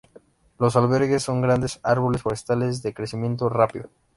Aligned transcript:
Los 0.57 0.75
alerces 0.75 1.21
son 1.21 1.41
grandes 1.41 1.79
árboles 1.83 2.23
forestales 2.23 2.81
de 2.81 2.91
crecimiento 2.91 3.49
rápido. 3.49 3.91